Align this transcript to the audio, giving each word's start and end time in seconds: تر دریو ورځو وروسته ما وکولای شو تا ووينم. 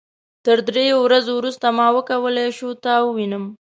تر 0.45 0.57
دریو 0.67 0.97
ورځو 1.01 1.31
وروسته 1.35 1.65
ما 1.77 1.87
وکولای 1.97 2.49
شو 2.57 2.69
تا 2.83 2.93
ووينم. 3.01 3.43